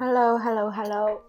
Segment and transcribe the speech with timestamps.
[0.00, 1.20] Hello Hello Hello，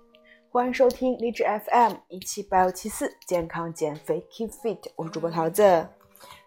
[0.52, 5.90] 欢迎收听励志 FM 一七八幺七四健康减肥 Keep Fit，我是主播桃子，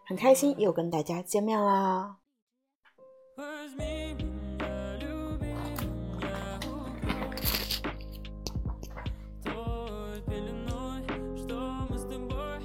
[0.07, 2.19] 很开心又跟大家见面啦。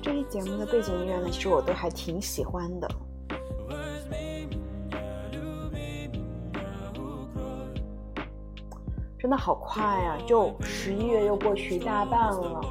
[0.03, 2.87] 这期节目的背景音乐呢，其实我都还挺喜欢的。
[9.27, 10.17] 真的好快呀！
[10.25, 12.61] 就十一月又过去一大半了，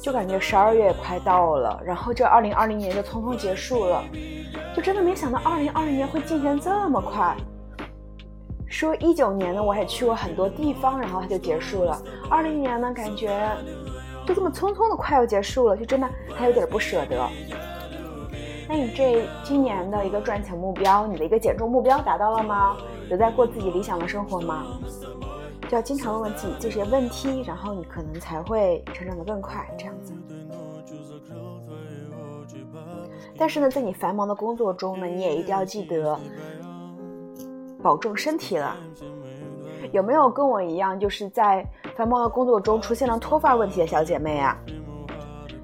[0.00, 4.02] 就感觉十二月也快到了，然后这二零二零年就匆匆结束了，
[4.74, 7.36] 就真的没想到二零二零年会进行这么快。
[8.66, 12.02] 说一九年呢，我还去过很多地方，然后它就结束了。
[12.30, 13.38] 二零年呢，感觉
[14.26, 17.28] 就这么匆匆的快要结束了，就真的还有点不舍得。
[18.66, 22.78] 那你这今年的一个赚钱目标，你的一个减重目标达到了吗？
[23.10, 24.64] 有在过自己理想的生活吗？
[25.74, 29.66] 要经常问问自己这些问题，然后你可能才会成长的更快。
[29.78, 30.12] 这样子。
[33.36, 36.18] 但是呢，在你繁忙的工作中呢，你也一定要记得
[37.82, 38.76] 保重身体了。
[39.90, 44.56] 有没有跟我一样，就是在繁忙的工作中出现了脱发问题的小姐妹啊？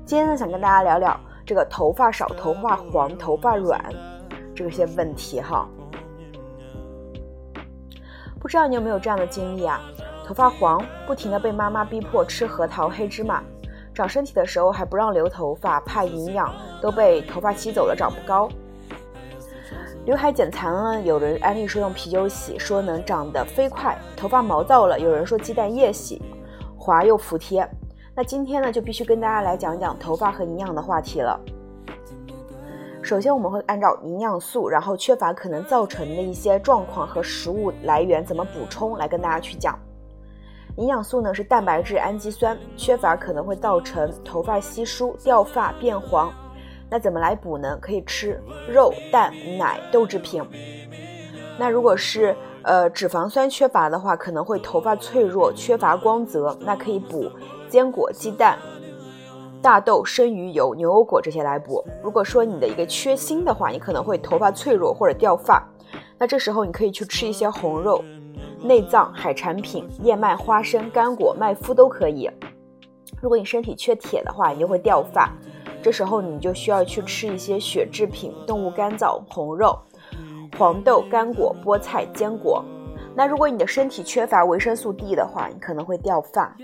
[0.05, 3.85] 今天呢，想跟大家聊聊这个头发少、头发黄、头发软
[4.55, 5.69] 这些问题哈。
[8.41, 9.81] 不知道你有没有这样的经历啊？
[10.27, 13.43] 头发黄，不停的被妈妈逼迫吃核桃、黑芝麻；
[13.95, 18.49] 长身体的时候还不让留头发，怕营养都被头发吸走了，长不高。
[20.05, 26.23] 刘海剪残了，有人安利说用啤酒洗，说能长得飞快；头发毛躁了，有人说鸡蛋液洗，
[26.79, 27.69] 滑又服帖。
[28.15, 31.39] 那今天呢，就必须跟大家来讲讲头发和营养的话题了。
[33.09, 39.79] 首先，我们会按照营养素，然后缺乏可能造成的一些状况和食物来源怎么补充，来跟大家去讲。
[40.77, 46.31] 营养素呢是蛋白质、氨基酸，缺乏可能会造成头发稀疏、掉发、变黄。
[46.91, 47.79] 那怎么来补呢？
[47.81, 48.39] 可以吃
[48.71, 50.45] 肉、蛋、奶、豆制品。
[51.59, 57.25] 那如果是呃脂肪酸缺乏的话，可能会头发脆弱、缺乏光泽，那可以补
[57.71, 58.59] 坚果、鸡蛋。
[59.61, 61.85] 大豆、生鱼油、牛油果这些来补。
[62.03, 65.63] 如果说你的一个缺锌的话，你可能会头发脆弱或者掉发，
[66.19, 68.03] 那这时候你可以去吃一些红肉、
[68.63, 72.31] 内脏、海产品、燕麦、花生、干果、麦麸都可以。
[73.21, 75.33] 如果你身体缺铁的话，你就会掉发，
[75.83, 79.77] 这时候你就需要去吃一些血制品、动物干燥、红肉、
[80.57, 82.65] 黄豆、干果、菠菜、坚果。
[83.17, 86.57] 那如果你的身体缺乏维生素 D 的话，你可能会掉发。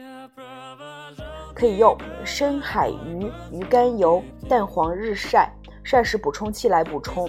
[1.64, 5.50] 可以用深海鱼鱼肝油、蛋黄日晒、
[5.82, 7.26] 膳食补充器来补充。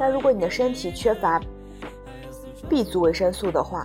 [0.00, 1.38] 那如果你的身体缺乏
[2.66, 3.84] B 族维生素的话，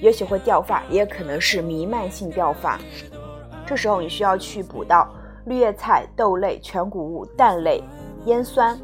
[0.00, 2.76] 也许会掉发，也可能是弥漫性掉发。
[3.64, 5.08] 这时候你需要去补到
[5.46, 7.80] 绿叶菜、豆类、全谷物、蛋类、
[8.24, 8.76] 烟酸。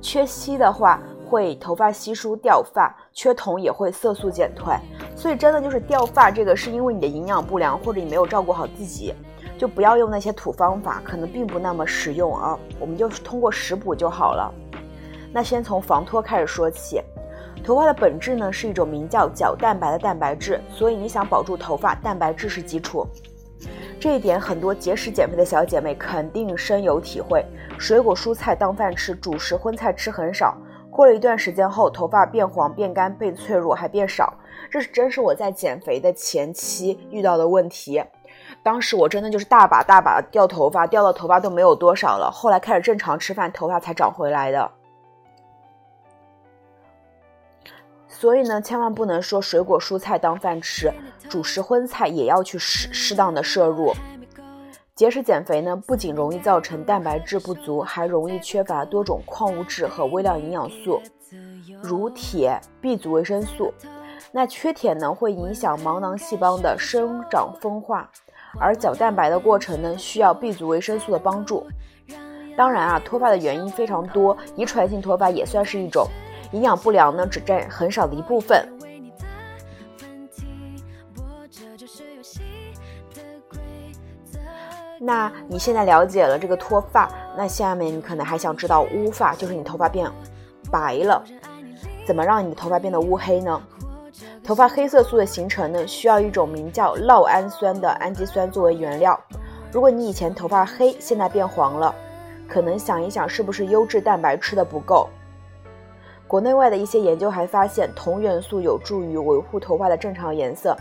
[0.00, 1.02] 缺硒的话。
[1.30, 4.74] 会头发稀疏掉发，缺铜也会色素减退，
[5.20, 9.12] 所以真的就是掉发这个是因为你的营养不良或者你没有照顾好自己，
[9.58, 12.58] 就不要用那些土方法，可能并不那么实用啊。
[12.78, 14.50] 我们就通过食补就好了。
[15.30, 17.02] 那先从防脱开始说起，
[17.62, 23.06] 头发的本质呢是一种名叫角蛋白的蛋白质，所以你想保住头发，蛋白质是基础。
[24.00, 27.44] 这一点很多节食减肥的小姐妹肯定深有体会。
[27.78, 30.56] 水果蔬菜当饭吃，主食荤菜吃很少。
[30.90, 34.34] 过了一段时间后，头发变黄、变干、变脆弱，还变少。
[34.70, 38.02] 这是真是我在减肥的前期遇到的问题。
[38.62, 42.30] 当时我真的就是大把大把掉头发，掉的头发都没有多少了。
[42.30, 44.70] 后来开始正常吃饭，头发才长回来的。
[48.06, 50.92] 所以呢，千万不能说水果蔬菜当饭吃，
[51.28, 53.94] 主食荤菜也要去适适当的摄入。
[55.00, 61.00] 节食减肥呢，不仅容易造成蛋白质不足，还容易缺乏多种矿物质和微量营养素，
[61.82, 63.72] 如铁、B 族维生素。
[64.30, 68.10] 那缺铁呢，会影响毛囊细胞的生长分化，
[68.60, 71.66] 而角蛋白的过程呢，需要 B 族维生素的帮助。
[72.54, 76.06] 当然啊，脱发的原因非常多，遗传性脱发也算是一种，
[76.52, 78.68] 营养不良呢，只占很少的一部分。
[85.02, 90.06] 那你现在了解了这个脱发，那下面你可能还想知道乌发，就是你头发变
[90.70, 91.24] 白了，
[92.06, 93.58] 怎么让你的头发变得乌黑呢？
[94.44, 99.18] 头发黑色素的形成呢，需要一种名叫酪氨酸的氨基酸作为原料。
[99.72, 101.94] 如果你以前头发黑，现在变黄了，
[102.46, 105.08] 可能想一想是不是优质蛋白吃的不够？
[106.26, 110.76] 国内外的一些研究还发现，铜元素有助于维护头发的正常颜色。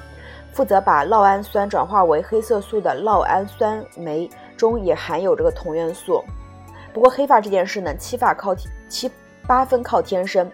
[0.51, 6.23] 负责把酪氨酸转化为黑色素的酪氨酸酶中也含有这个铜元素。
[6.93, 8.53] 不过黑发这件事呢，七发靠
[8.87, 9.09] 七
[9.47, 10.51] 八分靠天生，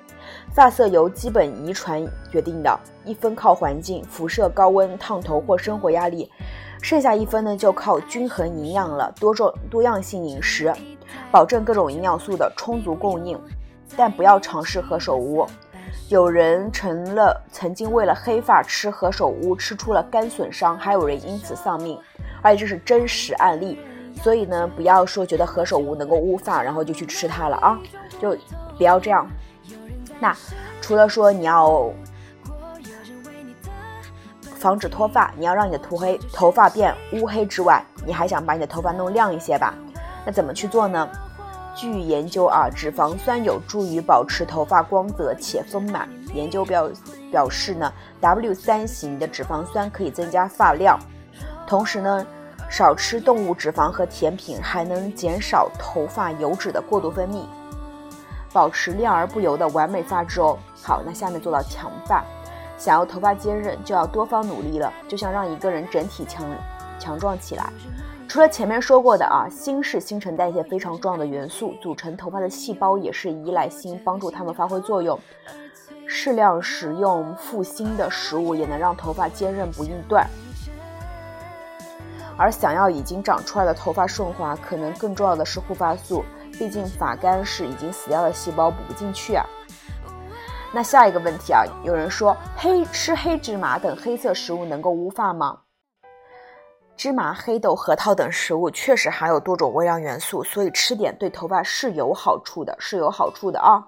[0.53, 6.31] 发色由基本遗传决定的，一分靠环境、辐射、高温、烫头或生活压力，
[6.81, 10.73] 剩下一分呢就靠均衡营养了，多种多样性饮食，
[11.31, 13.39] 保证各种营养素的充足供应。
[13.95, 15.45] 但不要尝试何首乌，
[16.09, 21.99] 有人成了曾经为了黑发吃何首乌，吃出了肝损伤，还有人因此丧命，
[22.41, 23.79] 而且这是真实案例。
[24.21, 27.77] 所以呢，不要说觉得何首乌能够乌发，然后就去吃它了啊，
[28.19, 28.37] 就
[28.77, 29.27] 不要这样。
[30.19, 30.35] 那
[30.79, 31.91] 除了说你要
[34.43, 39.73] 防止脱发，你要让你的头黑头发变乌黑之外，你还想把你的头发弄亮一些吧？
[40.25, 41.09] 那怎么去做呢？
[41.75, 46.09] 据研究啊，脂肪酸有助于保持头发光泽且丰满。
[46.33, 46.89] 研究表
[47.29, 47.91] 表示呢
[48.21, 50.97] ，W 三型的脂肪酸可以增加发量，
[51.67, 52.25] 同时呢，
[52.69, 57.43] 少吃动物脂肪和甜品还能减少头发油脂的过度分泌，
[58.53, 60.57] 保持亮而不油的完美发质哦。
[60.81, 62.23] 好，那下面做到强发，
[62.77, 66.45] 想要头发坚韧就要多方努力了，就像让一个人整体强
[66.99, 67.71] 强壮起来。
[68.35, 75.17] 除了前面说过的啊，锌是新陈代谢非常重要的元素，组成头发的细胞也是依赖锌，帮助它们发挥作用。
[76.05, 80.29] 适量食用富锌的食物也能让头发坚韧不易断。
[82.35, 86.21] 而想要已经长出来的头发顺滑，可能更重要的是护发素，
[86.59, 89.45] 毕竟发干是已经死掉的细胞补不进去啊。
[90.73, 95.59] 那下一个问题啊，有人说黑吃黑芝麻等黑色食物能够乌发吗？
[96.97, 103.85] 芝麻、黑豆、核桃等食物确实含有多种微量元素，所以吃点对头发是有好处的，是有好处的啊。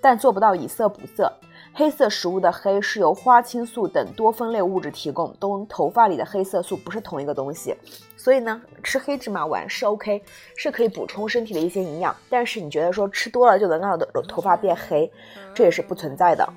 [0.00, 1.32] 但做不到以色补色。
[1.76, 7.74] 黑色食物的黑是由花青素等多酚类物质提供，都跟头发里的黑色素不是同一个东西。
[8.16, 10.22] 所以呢，吃黑芝麻丸是 OK，
[10.56, 12.14] 是可以补充身体的一些营养。
[12.30, 13.98] 但是你觉得说吃多了就能让
[14.28, 15.10] 头发变黑，
[15.52, 16.48] 这也是不存在的。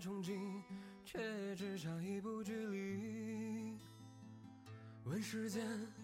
[0.00, 0.62] 憧憬，
[1.04, 3.76] 却只差一步距离。
[5.04, 5.62] 问世间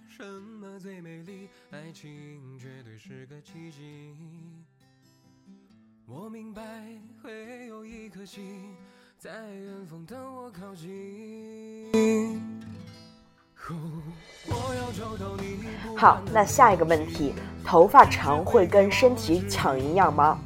[0.09, 1.49] 什么最美丽？
[1.71, 4.15] 爱情绝对是个奇迹。
[6.07, 6.63] 我明白
[7.23, 8.75] 会有一颗心
[9.17, 11.91] 在远方等我靠近。
[15.97, 17.33] 好，那下一个问题，
[17.65, 20.39] 头发长会跟身体抢营养吗？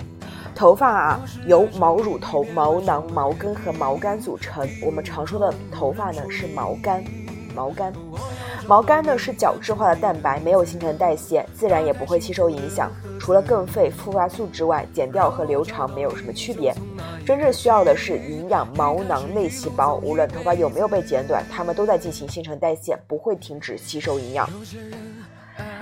[0.61, 4.69] 头发啊，由毛乳头、毛囊、毛根和毛干组成。
[4.85, 7.03] 我们常说的头发呢，是毛干。
[7.55, 7.91] 毛干，
[8.67, 12.93] 毛干呢是角质化的蛋白，没有新陈代谢，自然也不会吸收影响。
[13.19, 16.75] 除了更费护发素之外，剪掉和留长没有什么区别。
[17.25, 19.95] 真正需要的是营养毛囊内细胞。
[20.03, 24.47] 无论头发有没有被剪短，它们都在进行新陈代谢，不会停止吸收营养。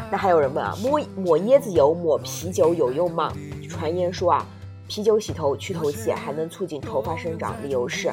[0.08, 3.32] 那还有人问啊，抹抹椰子油、抹啤酒有用吗？
[3.69, 4.46] 传言说啊。
[4.88, 7.55] 啤酒洗头去头屑，还能促进头发生长。
[7.62, 8.11] 理由是，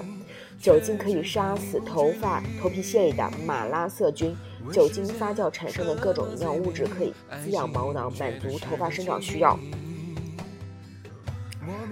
[0.61, 4.35] 酒精可以杀死头发头皮屑里的马拉色菌，
[4.73, 9.57] 酒精发酵产生的各种营养物质可以滋养毛囊，满足头发生长需要。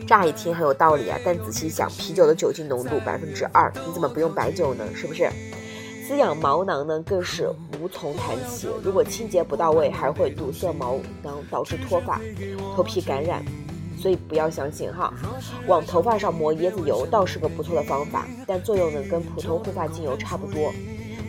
[0.05, 4.85] 乍一听很有道理啊，但仔细想，啤酒的酒精浓度百分之二，你怎么不用白酒呢？
[4.93, 5.29] 是不是？
[6.05, 7.49] 滋养毛囊呢，更是
[7.79, 8.67] 无从谈起。
[8.83, 12.19] 如果清洁不到位，还会堵塞毛囊，导致脱发、
[12.75, 13.41] 头皮感染。
[14.03, 15.13] 所以不要相信哈，
[15.65, 20.73] 往头发上抹椰子油倒是个不错的方法，但作用呢跟普通护发精油差不多。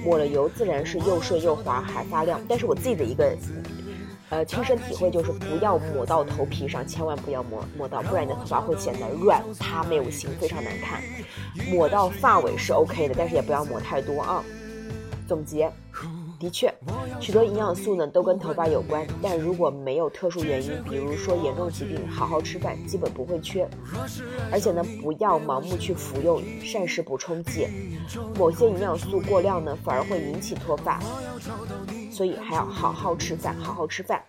[0.04, 3.32] 抹了油自然是又顺又滑还发亮，但是我自己的一个
[4.28, 11.00] 呃亲身体会就是不要抹到头皮上，千万不要抹抹到，不然你的头发会显得软塌没有型，非常难看。
[11.70, 14.42] 抹到发尾是 OK 的，但是也不要抹太多啊。
[15.28, 15.70] 总结。
[16.44, 16.72] 的确，
[17.20, 23.66] 许多营养素呢都跟头发有关，但如果没有特殊原因，比如说严重疾病，好好吃饭基本不会缺。
[24.52, 27.66] 而且呢，不要盲目去服用膳食补充剂，
[28.38, 31.00] 某些营养素过量呢反而会引起脱发，
[32.10, 34.22] 所以还要好好吃饭，好好吃饭。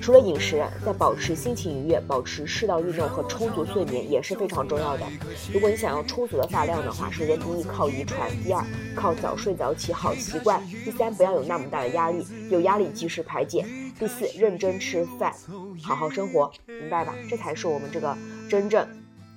[0.00, 5.04] 除了饮食，在保持心情愉悦、保持适当运动和充足睡眠也是非常重要的。
[5.52, 8.64] 如果你想要充足的发量的话，首先第一靠遗传，第二
[8.94, 13.64] 靠早睡早起好习惯，第三不要有那么大的压力，有压力及时排解，
[13.98, 15.34] 第四认真吃饭，
[15.82, 17.14] 好好生活，明白吧？
[17.28, 18.16] 这才是我们这个
[18.48, 18.86] 真正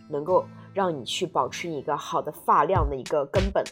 [0.10, 3.64] 能够让你去保持一个好的发量的一个根本。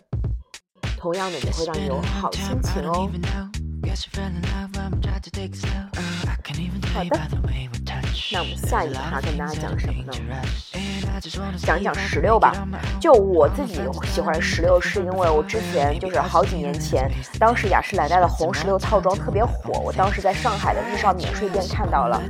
[0.98, 3.10] 同样的，也会让你有好心情哦。
[6.94, 7.79] 好的，
[8.32, 10.14] 那我们下一趴跟大家讲什么呢？
[11.58, 12.54] 讲一讲石榴吧。
[13.00, 17.10] 就我自己喜欢石榴，是因为我之前就是好几年前，
[17.40, 22.22] 当时雅诗兰黛的红石榴套装特别火，我当时在上海的日上免税店看到了，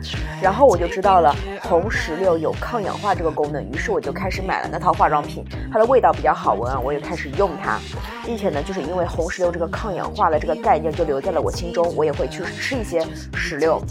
[0.41, 7.77] 然后我就知道了红石榴有抗氧化这个功能，于是我就开始买了那套化妆品，它的味道比较好闻啊，我也开始用它，
[8.25, 13.81] 并且呢，就是因为红石榴这个抗氧化的这个概念就留在了我心中，我也会去吃一些石榴。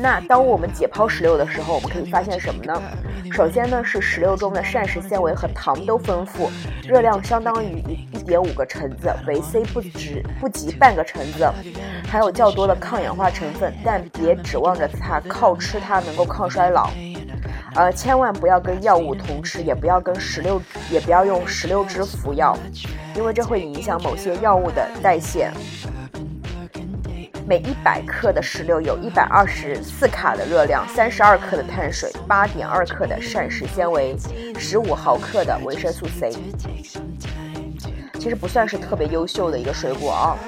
[0.00, 2.80] 那当我们解剖石榴的时候，我们可以发现什么呢？
[3.32, 6.50] 首先呢，是石榴中的膳食纤维和糖都丰富，
[6.88, 7.78] 热量相当于
[8.12, 11.46] 一点五个橙子，维 C 不止不及半个橙子，
[12.08, 16.90] 还有较多的抗氧化成分，但别指望着它靠吃它能够抗衰老，
[17.74, 22.56] 呃，千万不要跟药物同吃，也不要跟石榴，也不要用石榴汁服药，
[23.14, 25.50] 因为这会影响某些药物的代谢。
[27.50, 34.16] 每一百克的石榴有一百二十四卡的热量，三十二克的碳水，八点二克的膳食纤维，
[34.56, 36.30] 十五毫克的维生素 C。
[38.20, 40.38] 其实不算是特别优秀的一个水果啊。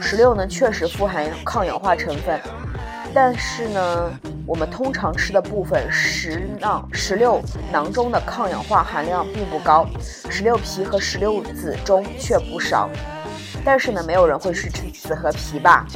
[0.00, 2.40] 石榴呢确实富含抗氧化成分，
[3.12, 4.10] 但是呢，
[4.46, 7.38] 我们通常吃的部分石囊石榴
[7.70, 9.86] 囊中的抗氧化含量并不高，
[10.30, 12.88] 石榴皮和石榴籽中却不少。
[13.64, 15.86] 但是呢，没有人会去吃籽和皮吧？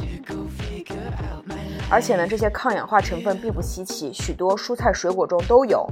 [1.89, 5.87] 而且呢，这些抗氧化成分并不稀奇，许多蔬菜水果中都有。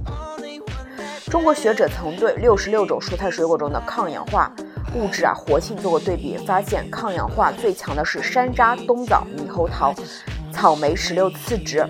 [1.29, 4.51] 中国学者曾对六十六种蔬菜水果中的抗氧化
[4.95, 9.93] 物质啊活性做过对比，发现抗氧化最强的是山楂、冬枣、猕猴桃、
[10.51, 11.83] 草莓、石榴、刺之。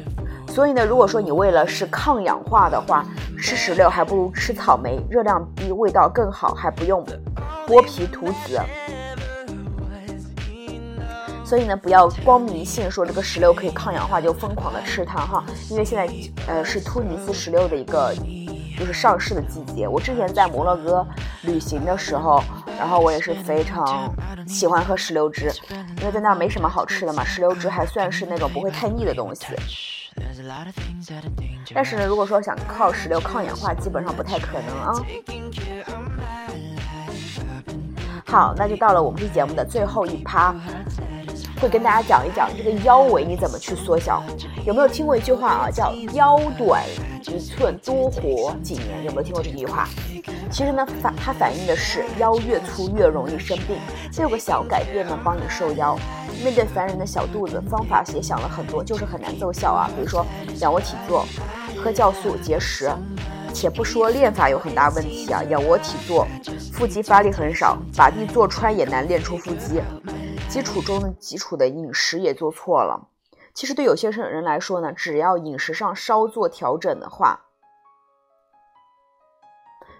[0.48, 3.06] 所以呢，如果说你为了是抗氧化的话，
[3.42, 7.06] 吃石榴还不如吃草莓，热量低，味道更好，还不用
[7.68, 8.60] 剥皮吐籽。
[11.46, 16.12] 所以呢，不要光迷信说这个石榴可以抗氧化就疯狂的吃它哈，因为现在
[16.48, 18.14] 呃是突尼斯石榴的一个
[18.80, 19.88] 就是上市的季节。
[19.88, 21.06] 我之前在摩洛哥
[21.44, 22.42] 旅行的时候，
[22.80, 24.12] 然后我也是非常
[24.48, 25.52] 喜欢喝石榴汁，
[26.00, 29.46] 因为在那没什么好吃的嘛，石榴汁还算是那种不会太腻的东西。
[31.76, 34.94] 但是呢，如果说想靠石榴抗氧化，基本上不太可能啊。
[38.26, 40.56] 好，那就到了我们这节目的最后一趴。
[41.62, 44.24] 会跟大家讲一讲这个腰围你怎么去缩小。
[44.66, 46.84] 有没有听过一句话啊，叫“腰短
[47.28, 49.04] 一寸多活几年”？
[49.06, 49.88] 有没有听过这句话？
[50.50, 53.78] 其实呢，反它反映的是腰越粗越容易生病。
[54.18, 55.98] 六个小改变呢，帮你瘦腰。
[56.44, 59.90] 面对烦人的小肚子，方法也想了很多，就是很难奏效啊。
[59.96, 60.26] 比如说
[60.60, 61.26] 仰卧起坐、
[61.84, 62.90] 喝酵素、节食。
[63.56, 66.26] 且不说练法有很大问题啊，仰卧起坐，
[66.72, 69.80] 腹肌发力很少，把地坐穿也难练出腹肌。
[70.54, 73.10] 基础中的基础的饮食也做错了。
[73.56, 77.40] 其实对有些人来说呢，只要饮食上稍作调整的话，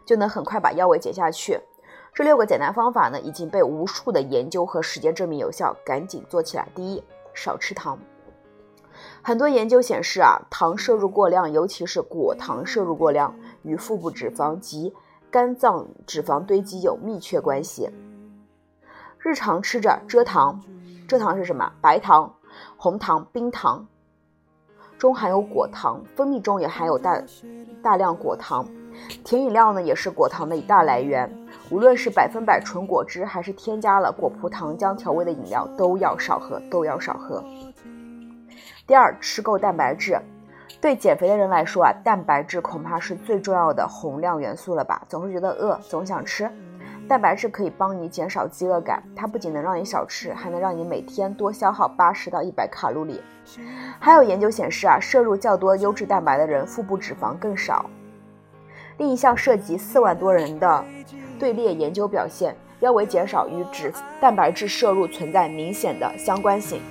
[0.06, 1.60] 就能很快把腰围减下去。
[2.14, 6.68] 这六个简单方法呢，已经被无数的研究和实践证明有效，赶紧做起来。
[6.76, 7.98] 第一，少吃糖。
[9.24, 14.94] 很多研究显示啊，糖摄入过量，尤其是果糖摄入过量，与腹部脂肪及
[15.32, 17.90] 肝脏脂肪堆积有密切关系。
[19.24, 20.62] 日常吃着蔗糖，
[21.08, 21.72] 蔗糖是什么？
[21.80, 22.30] 白糖、
[22.76, 23.88] 红糖、冰糖
[24.98, 27.24] 中含有果糖，蜂蜜中也含有大
[27.82, 28.68] 大量果糖。
[29.24, 31.32] 甜饮料呢，也是果糖的一大来源。
[31.70, 37.42] 无论是百分百纯果汁，还是添加了果葡糖浆调味的饮料，都要少喝，都要少喝。
[38.86, 40.20] 第二，吃够蛋白质。
[40.82, 45.02] 对减肥的人来说啊，蛋白质恐怕是最重要的宏量元素了吧？
[45.08, 46.52] 总是觉得饿，总想吃。
[47.08, 53.22] 蛋白质可以帮你减少饥饿感，它不仅能让你少吃，还能让你每天多消耗八十到一百卡路里。
[54.00, 57.86] 还有研究显示啊，摄入较多优质蛋白的人，腹部脂肪更少。
[58.98, 60.86] 另一项涉及四万多人的
[61.38, 63.92] 队列研究表现，腰围减少与脂
[64.22, 66.82] 蛋白质摄入存在明显的相关性。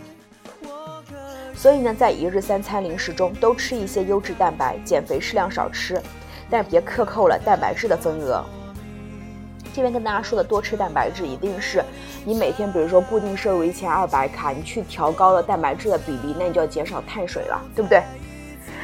[1.54, 6.00] 所以呢，在一日三餐零食中都吃一些优质蛋白，减肥适量少吃，
[6.50, 8.45] 但别克扣了蛋白质的份额。
[9.75, 11.83] 这边跟大家说的多吃蛋白质，一定是
[12.25, 18.02] 你每天，比如说固定摄入一千二百卡，你去调高了蛋白质的比例，那你就要减少碳水了，对不对？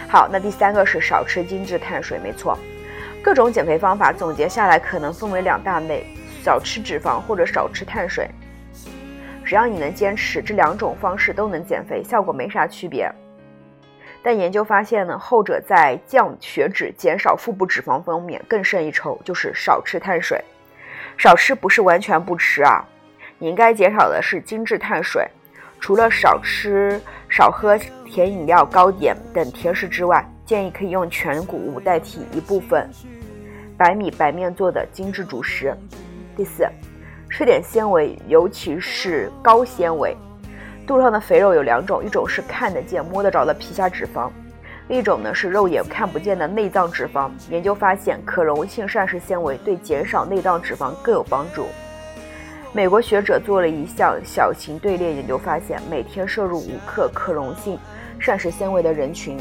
[0.08, 2.58] 好，那第三个是少吃精致碳水，没错。
[3.22, 6.06] 各种减肥方法总结下来，可能分为两大类：
[6.42, 8.30] 少吃脂肪或者少吃碳水。
[9.44, 13.10] 只要你能坚持，这两种方式都能减肥，效果没啥区别。
[14.22, 20.42] 但研究发现呢，后者在降血脂、减少腹部脂肪方面更胜一筹，就是少吃碳水。
[21.18, 22.82] 少吃不是完全不吃啊，
[23.38, 25.28] 你应该减少的是精致碳水。
[25.80, 32.88] 除了少吃、少喝甜饮料、糕点等甜食之外，建议可以用全谷物代替一部分
[33.76, 35.76] 白米白面做的精致主食。
[36.36, 36.68] 第四，
[37.28, 40.16] 吃点纤维，尤其是高纤维。
[40.86, 44.30] 肚上的肥肉有两种，一种是看得见、摸得着的皮下脂肪，
[44.88, 47.30] 一种呢是肉眼看不见的内脏脂肪。
[47.50, 51.66] 研究发现，可溶性膳食纤维对减少内脏脂肪更有帮助。
[52.72, 57.78] 美国学者做了一项小型队列研究，发现每天摄入五克可溶性
[58.18, 59.38] 膳食纤维的人群，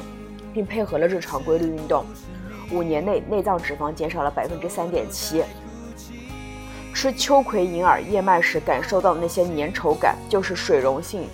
[0.53, 2.05] 并配合了日常规律运动，
[2.71, 5.43] 五年内内脏脂肪减少了百分之三点七。
[6.93, 11.27] 吃秋葵、银耳、燕麦时感受到那些粘稠感，就是水溶性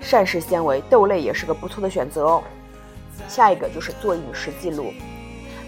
[0.00, 0.80] 膳食纤维。
[0.90, 2.42] 豆类也是个不错的选择哦。
[3.28, 4.92] 下一个就是做饮食记录。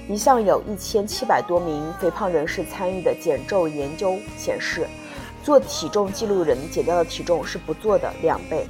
[0.08, 4.86] 一项有一千七百多名肥胖人士参与的减重研究显示，
[5.42, 8.66] 做体重记录人减掉的体重是不做的两倍。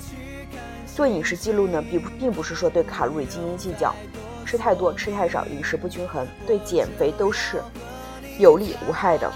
[0.94, 3.94] 做饮食记录呢，并并不是说对卡路里斤斤计较，
[4.46, 7.62] 吃太多、吃太少、饮食不均衡，对减肥都是
[8.38, 9.30] 有利无害的。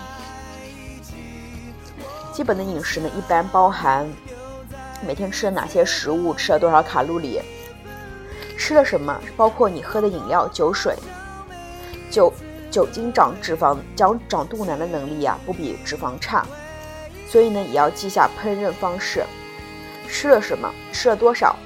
[2.33, 4.09] 基本的饮食呢，一般包含
[5.07, 7.42] 每天吃了哪些食物，吃了多少卡路里，
[8.61, 10.95] 吃了什么，包括你喝的饮料、酒水。
[12.11, 12.31] 酒
[12.71, 16.45] 酒精长脂肪、长长肚腩的能力呀，不比脂肪差，
[17.26, 19.25] 所以呢，也要记下烹饪方式，
[20.07, 21.57] 吃了什么，吃了多少。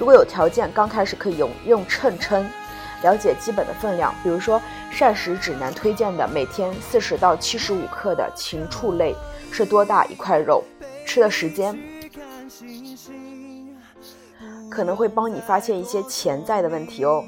[0.00, 2.44] 如果有条件，刚开始可以用用秤称，
[3.02, 4.12] 了解基本的分量。
[4.24, 9.14] 比如说，膳食指南推荐的每天四十到七十五克的禽畜类。
[9.52, 10.62] 是多大一块肉？
[11.06, 11.78] 吃的时间
[14.76, 17.24] 可能会帮你发现一些潜在的问题哦。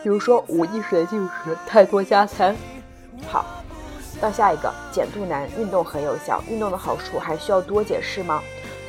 [0.00, 2.54] 比如说无意识的进食、太多加餐。
[3.26, 3.44] 好，
[4.20, 6.40] 到下一个，减肚腩，运动很有效。
[6.48, 8.40] 运动的好处还需要多解释吗？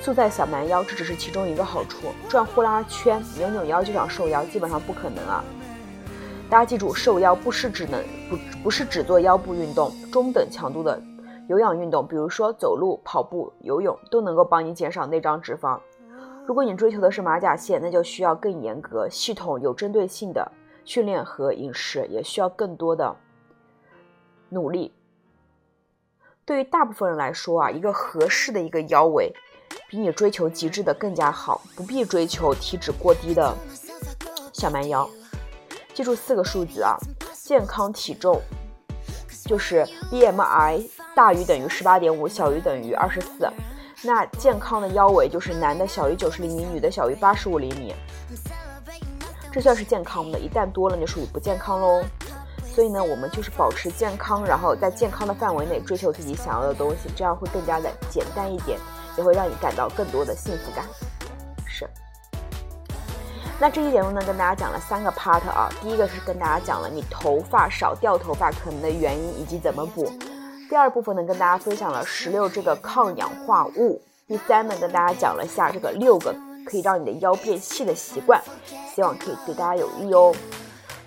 [0.03, 2.09] 塑在小蛮腰，这只是其中一个好处。
[2.29, 5.43] 转呼啦圈、扭扭腰就想瘦腰，基本上不可能啊。
[6.49, 11.01] 大家记住，瘦腰不是只能不不是只做腰部运动，中等强度的
[11.47, 15.79] 有氧运动，比如说走路、跑步、游泳，都能够帮你减少内脏脂肪。
[16.45, 20.51] 如果你追求的是马甲线，那就需要更严格、系统、有针对性的
[20.83, 23.15] 训练和饮食，也需要更多的
[24.49, 24.93] 努力。
[26.45, 29.33] 对于大部分人来说啊，一个合适的一个腰围，
[29.87, 33.55] 比你追求极致的更加好，不必追求体脂过低的
[34.51, 35.09] 小蛮腰。
[35.93, 36.97] 记住四个数字啊，
[37.33, 38.41] 健康体重
[39.45, 43.49] 就是 BMI 大于等于十八点五，小于等于二十四。
[44.05, 47.95] 那健康的腰围就是男的小于九十厘米，女的小于八十五厘米，
[49.49, 50.37] 这算是健康的。
[50.37, 52.03] 一旦多了，就属于不健康喽。
[52.75, 58.77] 所以呢，我们就是保持健康，然后在健康的范围内追求自己想要的东西，这样会更加的简单一点，
[59.17, 60.83] 也会让你感到更多的幸福感。
[61.65, 61.87] 是。
[63.57, 65.71] 那这期节目呢，跟大家讲了三个 part 啊。
[65.81, 70.11] 第一个是跟大家讲了你头发少掉头发可能的原因以及怎么补。
[70.69, 74.01] 第二部分呢，跟大家分享了石榴这个抗氧化物。
[74.27, 76.33] 第三呢，跟大家讲了一下这个六个
[76.65, 78.41] 可以让你的腰变细的习惯，
[78.93, 80.33] 希望可以对大家有益哦。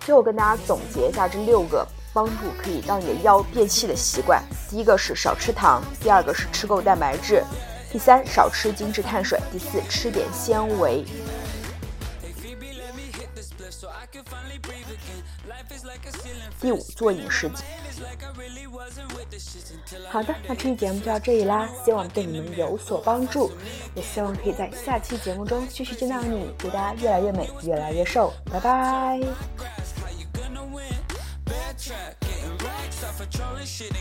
[0.00, 7.42] 最后跟大家总结一下这六个帮助可以让你的腰变细的习惯：第一个是少吃糖，第二个是吃够蛋白质，
[7.90, 11.04] 第三少吃精致碳水，第四吃点纤维。
[16.60, 17.50] 第五，做饮食。
[20.10, 23.52] 好的，那这期节目就到这里啦，希望对你们有所帮助，
[23.94, 29.20] 也希望可以在下期节目中继续见到你，祝大家越来越美，越来越瘦，拜拜。
[33.66, 33.92] shit